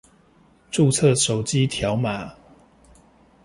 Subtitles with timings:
[0.71, 2.31] 註冊手機條碼